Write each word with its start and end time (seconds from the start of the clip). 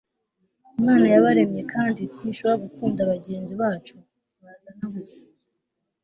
imana 0.79 1.05
yabaremye, 1.13 1.61
kandi 1.73 2.01
ntishobora 2.11 2.61
gukunda 2.63 3.01
bagenzi 3.11 3.53
bacu. 3.61 3.95
bazana 4.43 4.85
gusa 4.95 5.23